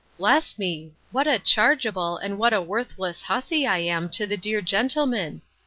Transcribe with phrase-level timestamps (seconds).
[0.17, 0.93] Bless me!
[1.11, 5.43] what a chargeable and what a worthless hussy I am to the dear gentleman!